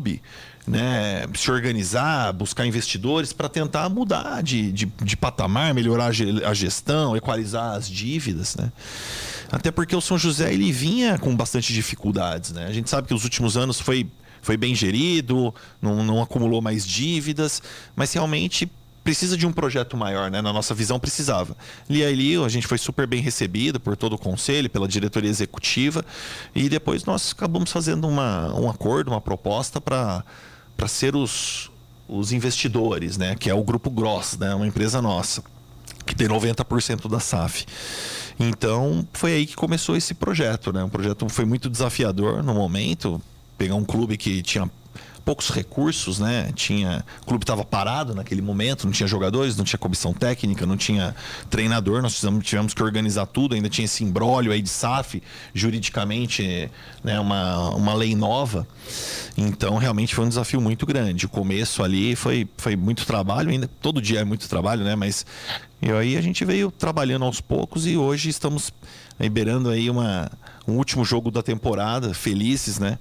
[0.66, 6.10] né, se organizar, buscar investidores para tentar mudar de, de, de patamar, melhorar
[6.46, 8.70] a gestão, equalizar as dívidas, né?
[9.50, 12.66] Até porque o São José ele vinha com bastante dificuldades, né?
[12.66, 14.06] A gente sabe que os últimos anos foi,
[14.42, 17.62] foi bem gerido, não, não acumulou mais dívidas,
[17.96, 18.70] mas realmente
[19.08, 20.42] precisa de um projeto maior, né?
[20.42, 21.56] Na nossa visão precisava.
[21.88, 26.04] E ali a gente foi super bem recebido por todo o conselho, pela diretoria executiva,
[26.54, 30.22] e depois nós acabamos fazendo uma, um acordo, uma proposta para
[30.76, 31.70] para ser os,
[32.06, 33.34] os investidores, né?
[33.34, 34.54] Que é o grupo Gross, né?
[34.54, 35.42] Uma empresa nossa
[36.04, 37.64] que tem 90% da SAF.
[38.38, 40.84] Então, foi aí que começou esse projeto, né?
[40.84, 43.20] Um projeto foi muito desafiador no momento,
[43.56, 44.70] pegar um clube que tinha
[45.28, 46.50] poucos recursos, né?
[46.54, 50.74] Tinha, o clube estava parado naquele momento, não tinha jogadores, não tinha comissão técnica, não
[50.74, 51.14] tinha
[51.50, 56.70] treinador, nós tivemos, tivemos que organizar tudo, ainda tinha esse embrólio aí de SAF, juridicamente,
[57.04, 58.66] né, uma, uma lei nova.
[59.36, 61.26] Então, realmente foi um desafio muito grande.
[61.26, 64.96] O começo ali foi, foi muito trabalho, ainda todo dia é muito trabalho, né?
[64.96, 65.26] Mas
[65.82, 68.72] e aí a gente veio trabalhando aos poucos e hoje estamos
[69.20, 70.30] liberando aí uma,
[70.66, 72.98] um último jogo da temporada, felizes, né?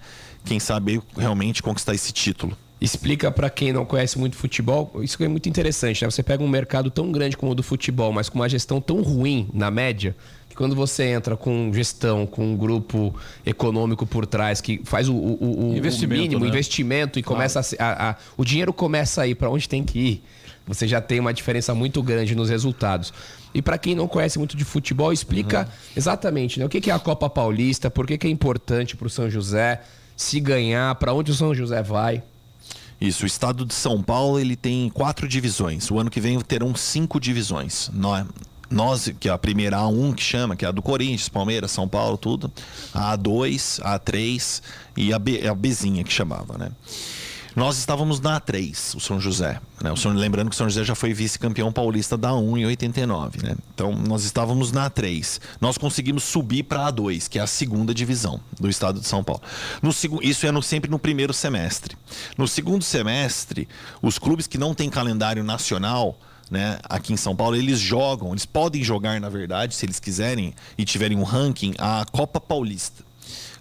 [0.48, 2.58] Quem sabe realmente conquistar esse título.
[2.80, 6.12] Explica para quem não conhece muito futebol, isso é muito interessante, né?
[6.12, 9.02] Você pega um mercado tão grande como o do futebol, mas com uma gestão tão
[9.02, 10.16] ruim na média,
[10.48, 15.16] que quando você entra com gestão, com um grupo econômico por trás que faz o,
[15.16, 16.50] o, o Investimento, o mínimo, né?
[16.50, 19.98] investimento e começa a a, a- o dinheiro começa a ir para onde tem que
[20.00, 20.24] ir.
[20.68, 23.12] Você já tem uma diferença muito grande nos resultados.
[23.56, 26.94] E para quem não conhece muito de futebol, explica exatamente né, o que que é
[26.94, 29.82] a Copa Paulista, por que, que é importante para o São José,
[30.18, 32.22] se ganhar, para onde o São José vai.
[33.00, 35.90] Isso, o estado de São Paulo ele tem quatro divisões.
[35.92, 37.90] O ano que vem terão cinco divisões.
[37.94, 38.26] Nó-
[38.70, 41.88] Nós, que é a primeira A1 que chama, que é a do Corinthians, Palmeiras, São
[41.88, 42.52] Paulo, tudo.
[42.94, 44.62] A A2, a A3
[44.98, 46.72] e a, B, a Bzinha que chamava, né?
[47.58, 49.60] Nós estávamos na A3, o São José.
[49.82, 49.92] Né?
[49.92, 53.42] O São, lembrando que o São José já foi vice-campeão paulista da A1 em 89.
[53.42, 53.56] Né?
[53.74, 55.40] Então, nós estávamos na A3.
[55.60, 59.24] Nós conseguimos subir para a A2, que é a segunda divisão do estado de São
[59.24, 59.42] Paulo.
[59.82, 59.90] No
[60.22, 61.98] isso é no- sempre no primeiro semestre.
[62.38, 63.68] No segundo semestre,
[64.04, 66.16] os clubes que não têm calendário nacional.
[66.50, 70.54] Né, aqui em São Paulo, eles jogam, eles podem jogar, na verdade, se eles quiserem
[70.78, 73.04] e tiverem um ranking, a Copa Paulista.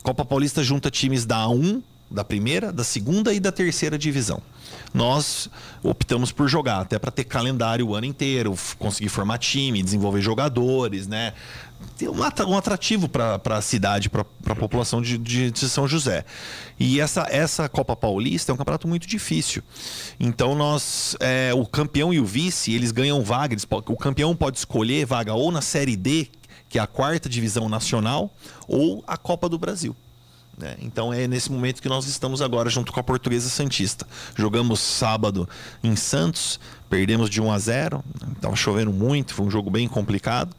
[0.04, 4.40] Copa Paulista junta times da A1, da primeira, da segunda e da terceira divisão.
[4.94, 5.48] Nós
[5.82, 11.06] optamos por jogar, até para ter calendário o ano inteiro, conseguir formar time, desenvolver jogadores,
[11.06, 11.34] né?
[11.98, 16.24] Ter um atra- atrativo para a cidade, para a população de, de- de São José.
[16.78, 19.62] E essa, essa Copa Paulista é um campeonato muito difícil.
[20.18, 23.54] Então nós, é, o campeão e o vice, eles ganham vaga.
[23.88, 26.28] o campeão pode escolher vaga ou na Série D,
[26.68, 28.34] que é a quarta divisão nacional,
[28.66, 29.94] ou a Copa do Brasil.
[30.58, 30.76] Né?
[30.80, 34.06] Então é nesse momento que nós estamos agora junto com a Portuguesa Santista.
[34.34, 35.48] Jogamos sábado
[35.82, 38.04] em Santos, perdemos de 1 a 0,
[38.34, 40.54] estava chovendo muito, foi um jogo bem complicado.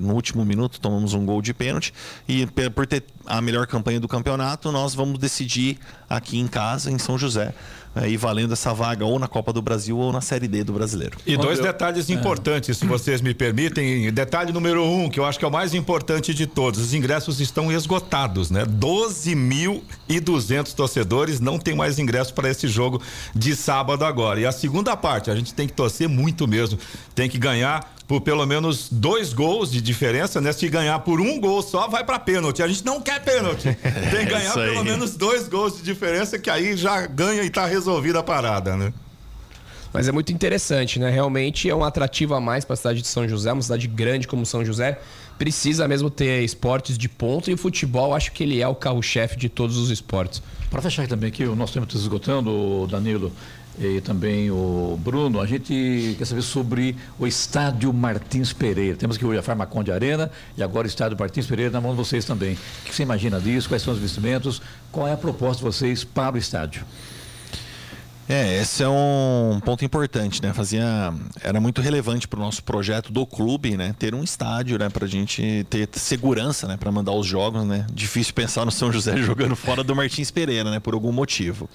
[0.00, 1.94] No último minuto tomamos um gol de pênalti
[2.26, 5.78] e por ter a melhor campanha do campeonato, nós vamos decidir
[6.10, 7.54] aqui em casa, em São José,
[7.94, 11.16] aí valendo essa vaga ou na Copa do Brasil ou na Série D do Brasileiro.
[11.26, 14.10] E dois detalhes importantes, se vocês me permitem.
[14.12, 17.40] Detalhe número um, que eu acho que é o mais importante de todos: os ingressos
[17.40, 18.64] estão esgotados, né?
[18.64, 23.00] 12.200 torcedores não tem mais ingresso para esse jogo
[23.34, 24.40] de sábado agora.
[24.40, 26.78] E a segunda parte, a gente tem que torcer muito mesmo.
[27.14, 30.52] Tem que ganhar por pelo menos dois gols de diferença, né?
[30.52, 32.62] Se ganhar por um gol só, vai para pênalti.
[32.62, 33.64] A gente não quer pênalti.
[34.10, 34.70] Tem que ganhar Isso aí.
[34.70, 38.76] pelo menos dois gols de diferença, que aí já ganha e tá resolvida a parada,
[38.76, 38.92] né?
[39.92, 41.08] Mas é muito interessante, né?
[41.08, 44.26] Realmente é um atrativo a mais para a cidade de São José, uma cidade grande
[44.26, 44.98] como São José.
[45.38, 49.36] Precisa mesmo ter esportes de ponta e o futebol, acho que ele é o carro-chefe
[49.36, 50.42] de todos os esportes.
[50.70, 53.32] Para fechar também aqui, o nosso tempo está se esgotando, Danilo
[53.78, 58.96] e também o Bruno, a gente quer saber sobre o estádio Martins Pereira.
[58.96, 61.96] Temos aqui hoje a Farmaconde Arena e agora o estádio Martins Pereira na mão de
[61.96, 62.54] vocês também.
[62.54, 63.68] O que você imagina disso?
[63.68, 64.62] Quais são os investimentos?
[64.92, 66.84] Qual é a proposta de vocês para o estádio?
[68.28, 70.52] É, esse é um ponto importante, né?
[70.54, 71.12] Fazia,
[71.42, 73.94] era muito relevante para o nosso projeto do clube, né?
[73.98, 74.88] Ter um estádio, né?
[74.88, 76.76] Para a gente ter segurança, né?
[76.78, 77.86] Para mandar os jogos, né?
[77.92, 80.80] Difícil pensar no São José jogando fora do Martins Pereira, né?
[80.80, 81.68] Por algum motivo.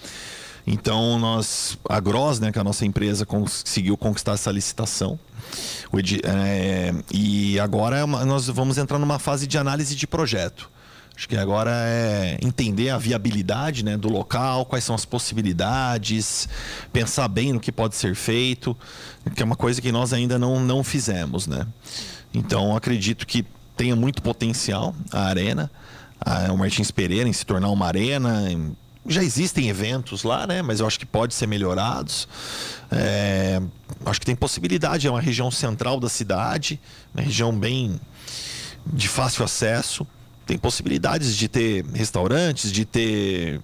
[0.66, 2.52] Então nós, a Gross, né?
[2.52, 5.20] Que é a nossa empresa conseguiu conquistar essa licitação.
[6.24, 10.70] É, e agora é nós vamos entrar numa fase de análise de projeto.
[11.20, 16.48] Acho que agora é entender a viabilidade né, do local, quais são as possibilidades,
[16.94, 18.74] pensar bem no que pode ser feito,
[19.36, 21.46] que é uma coisa que nós ainda não, não fizemos.
[21.46, 21.68] Né?
[22.34, 23.46] Então, acredito que
[23.76, 25.70] tenha muito potencial a arena,
[26.22, 28.50] a, o Martins Pereira em se tornar uma arena.
[28.50, 28.74] em-
[29.06, 30.62] Já existem eventos lá, né?
[30.62, 32.30] Mas eu acho que pode ser melhorados.
[32.90, 33.62] É,
[34.06, 35.06] acho que tem possibilidade.
[35.06, 36.80] É uma região central da cidade,
[37.14, 38.00] uma região bem
[38.88, 40.08] de fácil acesso.
[40.50, 43.62] Tem possibilidades de ter restaurantes, de ter,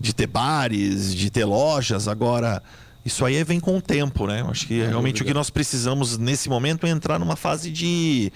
[0.00, 2.08] de ter bares, de ter lojas.
[2.08, 2.60] Agora,
[3.04, 4.40] isso aí vem com o tempo, né?
[4.40, 8.32] Eu acho que realmente o que nós precisamos nesse momento é entrar numa fase de,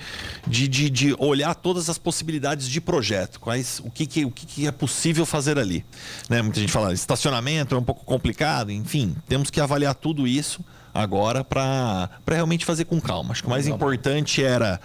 [0.46, 3.40] de, de, de olhar todas as possibilidades de projeto.
[3.40, 5.84] Quais, o que, que, o que, que é possível fazer ali.
[6.30, 6.40] Né?
[6.40, 8.70] Muita gente fala, estacionamento é um pouco complicado.
[8.70, 13.32] Enfim, temos que avaliar tudo isso agora para realmente fazer com calma.
[13.32, 14.80] Acho que o mais importante era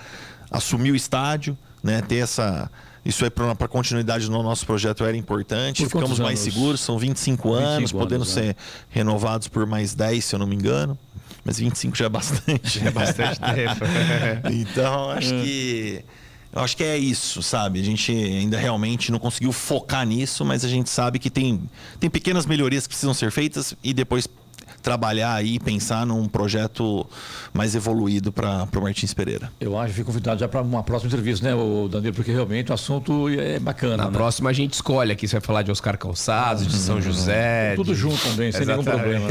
[0.50, 2.02] assumir o estádio, né?
[2.02, 2.72] ter essa,
[3.06, 5.84] Isso aí para a continuidade do nosso projeto era importante.
[5.84, 6.54] Por Ficamos mais anos?
[6.54, 8.32] seguros, são 25, 25 anos, anos, podendo né?
[8.32, 8.58] ser
[8.90, 10.98] renovados por mais 10, se eu não me engano.
[11.44, 12.88] Mas 25 já é bastante.
[12.88, 13.86] É bastante tempo.
[14.52, 16.04] então, acho que.
[16.56, 17.80] Eu acho que é isso, sabe?
[17.82, 21.60] A gente ainda realmente não conseguiu focar nisso, mas a gente sabe que tem,
[22.00, 24.28] tem pequenas melhorias que precisam ser feitas e depois
[24.84, 27.08] trabalhar aí e pensar num projeto
[27.54, 29.50] mais evoluído para o Martins Pereira.
[29.60, 32.14] Eu acho que fui convidado já para uma próxima entrevista, né, o Danilo?
[32.14, 33.98] Porque realmente o assunto é bacana.
[33.98, 34.12] Na né?
[34.12, 35.28] próxima a gente escolhe aqui.
[35.28, 37.76] Você vai falar de Oscar Calçados, de São José.
[37.76, 39.28] Tudo de- junto também, sem nenhum problema.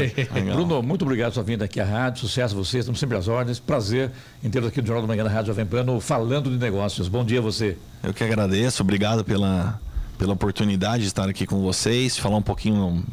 [0.53, 2.21] Bruno, muito obrigado por sua vinda aqui à rádio.
[2.21, 3.59] Sucesso a vocês, estamos sempre às ordens.
[3.59, 4.09] Prazer
[4.43, 7.07] em tê-lo aqui no Jornal da Manhã da Rádio Jovem Pano, falando de negócios.
[7.07, 7.77] Bom dia a você.
[8.01, 9.79] Eu que agradeço, obrigado pela,
[10.17, 13.03] pela oportunidade de estar aqui com vocês, falar um pouquinho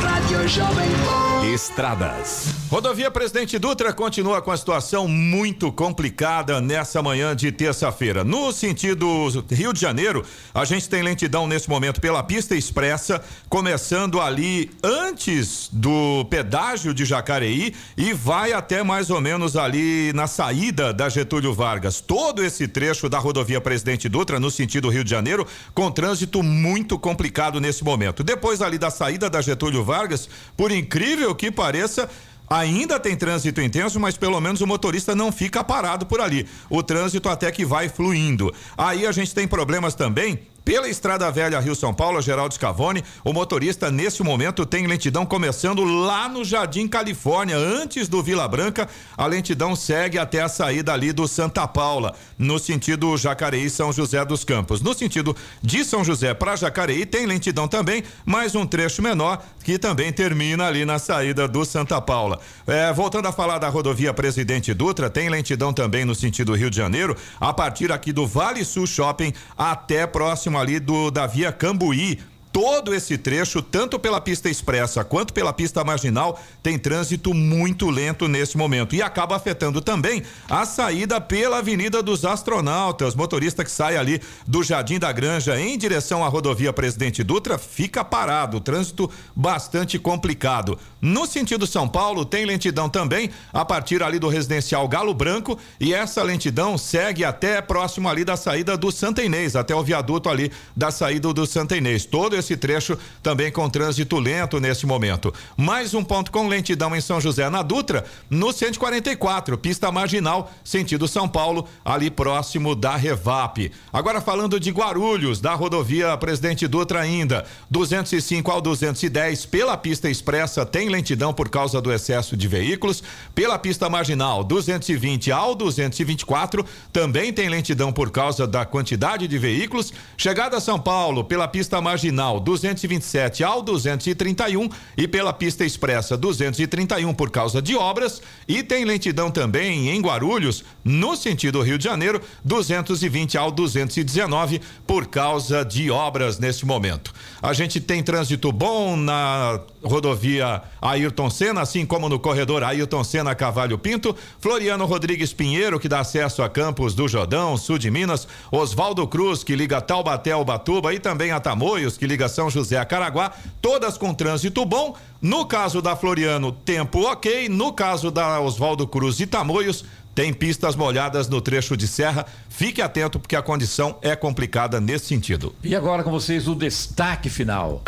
[0.00, 1.23] Rádio Jovem Pan.
[1.52, 2.54] Estradas.
[2.70, 8.24] Rodovia Presidente Dutra continua com a situação muito complicada nessa manhã de terça-feira.
[8.24, 10.24] No sentido Rio de Janeiro,
[10.54, 17.04] a gente tem lentidão nesse momento pela pista expressa, começando ali antes do pedágio de
[17.04, 22.00] Jacareí e vai até mais ou menos ali na saída da Getúlio Vargas.
[22.00, 26.98] Todo esse trecho da rodovia Presidente Dutra, no sentido Rio de Janeiro, com trânsito muito
[26.98, 28.24] complicado nesse momento.
[28.24, 32.08] Depois ali da saída da Getúlio Vargas, por incrível que pareça,
[32.48, 36.46] Ainda tem trânsito intenso, mas pelo menos o motorista não fica parado por ali.
[36.68, 38.52] O trânsito até que vai fluindo.
[38.76, 43.32] Aí a gente tem problemas também pela Estrada Velha Rio São Paulo, Geraldo Scavone, o
[43.32, 48.88] motorista nesse momento tem lentidão começando lá no Jardim Califórnia, antes do Vila Branca.
[49.16, 54.24] A lentidão segue até a saída ali do Santa Paula, no sentido Jacareí São José
[54.24, 54.80] dos Campos.
[54.80, 59.78] No sentido de São José para Jacareí tem lentidão também, mas um trecho menor que
[59.78, 62.40] também termina ali na saída do Santa Paula.
[62.66, 66.76] É, voltando a falar da rodovia Presidente Dutra, tem lentidão também no sentido Rio de
[66.76, 72.18] Janeiro, a partir aqui do Vale Sul Shopping até próximo ali do da Via Cambuí.
[72.54, 78.28] Todo esse trecho, tanto pela pista expressa quanto pela pista marginal, tem trânsito muito lento
[78.28, 78.94] nesse momento.
[78.94, 83.16] E acaba afetando também a saída pela Avenida dos Astronautas.
[83.16, 88.04] Motorista que sai ali do Jardim da Granja em direção à rodovia Presidente Dutra fica
[88.04, 88.60] parado.
[88.60, 90.78] Trânsito bastante complicado.
[91.02, 95.58] No sentido São Paulo, tem lentidão também a partir ali do residencial Galo Branco.
[95.80, 100.28] E essa lentidão segue até próximo ali da saída do Santa Inês, até o viaduto
[100.28, 102.06] ali da saída do Santa Inês.
[102.06, 105.32] Todo esse trecho também com trânsito lento nesse momento.
[105.56, 111.08] Mais um ponto com lentidão em São José na Dutra, no 144, pista marginal, sentido
[111.08, 113.72] São Paulo, ali próximo da Revap.
[113.90, 120.66] Agora falando de Guarulhos, da rodovia Presidente Dutra ainda, 205 ao 210 pela pista expressa
[120.66, 123.02] tem lentidão por causa do excesso de veículos,
[123.34, 129.92] pela pista marginal 220 ao 224 também tem lentidão por causa da quantidade de veículos.
[130.16, 137.12] Chegada a São Paulo pela pista marginal 227 ao 231 e pela pista expressa 231
[137.14, 142.20] por causa de obras e tem lentidão também em Guarulhos no sentido Rio de Janeiro
[142.44, 147.12] 220 ao 219 por causa de obras nesse momento.
[147.42, 153.34] A gente tem trânsito bom na rodovia Ayrton Senna, assim como no corredor Ayrton Senna
[153.34, 158.26] Cavalho Pinto, Floriano Rodrigues Pinheiro, que dá acesso a Campos do Jordão, sul de Minas,
[158.50, 162.78] Oswaldo Cruz, que liga Taubaté ao Batuba e também a Tamoios, que liga São José
[162.78, 164.96] a Caraguá, todas com trânsito bom.
[165.20, 167.48] No caso da Floriano, tempo ok.
[167.48, 172.24] No caso da Oswaldo Cruz e Tamoios, tem pistas molhadas no trecho de serra.
[172.48, 175.54] Fique atento porque a condição é complicada nesse sentido.
[175.62, 177.82] E agora com vocês o destaque final.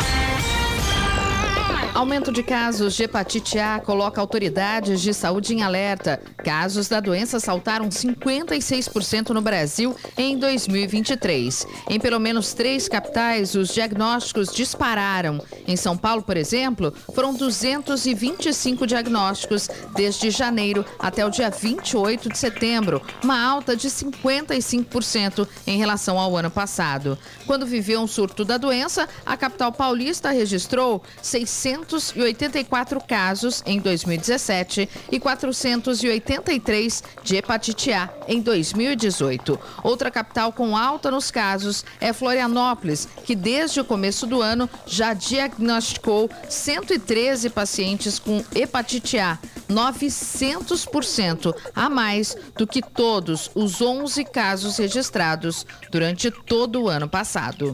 [1.97, 6.21] Aumento de casos de hepatite A coloca autoridades de saúde em alerta.
[6.37, 11.65] Casos da doença saltaram 56% no Brasil em 2023.
[11.89, 15.43] Em pelo menos três capitais, os diagnósticos dispararam.
[15.67, 22.37] Em São Paulo, por exemplo, foram 225 diagnósticos desde janeiro até o dia 28 de
[22.37, 27.17] setembro, uma alta de 55% em relação ao ano passado.
[27.47, 34.89] Quando viveu um surto da doença, a capital paulista registrou 600 284 casos em 2017
[35.11, 39.59] e 483 de hepatite A em 2018.
[39.83, 45.13] Outra capital com alta nos casos é Florianópolis, que desde o começo do ano já
[45.13, 54.77] diagnosticou 113 pacientes com hepatite A, 900% a mais do que todos os 11 casos
[54.77, 57.73] registrados durante todo o ano passado.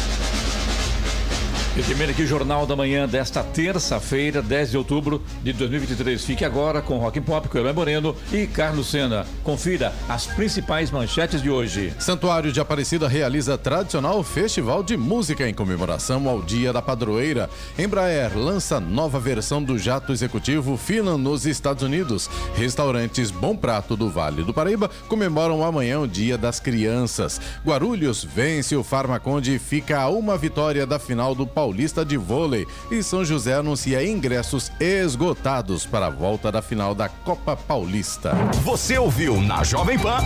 [1.88, 6.24] Termina aqui Jornal da Manhã desta terça-feira, 10 de outubro de 2023.
[6.24, 9.26] Fique agora com Rock and Pop, com Eloy Moreno e Carlos Sena.
[9.44, 11.94] Confira as principais manchetes de hoje.
[11.98, 17.50] Santuário de Aparecida realiza tradicional festival de música em comemoração ao Dia da Padroeira.
[17.78, 22.30] Embraer lança nova versão do jato executivo Finan nos Estados Unidos.
[22.56, 27.40] Restaurantes Bom Prato do Vale do Paraíba comemoram amanhã o Dia das Crianças.
[27.66, 31.69] Guarulhos vence o Farmaconde e fica a uma vitória da final do Paulista
[32.06, 32.68] de Vôlei.
[32.92, 38.34] E São José anuncia ingressos esgotados para a volta da final da Copa Paulista.
[38.64, 40.20] Você ouviu na Jovem Pan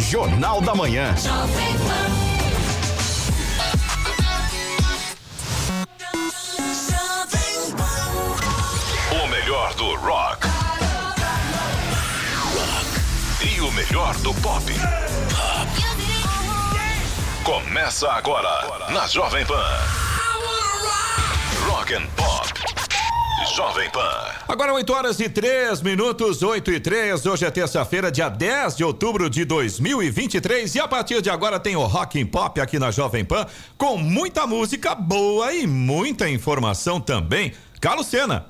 [0.00, 1.14] Jornal da Manhã.
[9.12, 10.48] O melhor do rock.
[12.54, 13.46] Rock.
[13.46, 14.64] E o melhor do pop.
[17.44, 20.09] Começa agora na Jovem Pan.
[21.70, 22.52] Rock and Pop.
[23.54, 24.34] Jovem Pan.
[24.48, 27.24] Agora 8 horas e 3 minutos, 8 e 3.
[27.24, 30.74] Hoje é terça-feira, dia 10 de outubro de 2023.
[30.74, 33.46] E a partir de agora tem o Rock and Pop aqui na Jovem Pan,
[33.78, 37.52] com muita música boa e muita informação também.
[37.80, 38.46] Carlos Sena.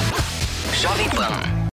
[0.74, 1.60] Jovem Pan.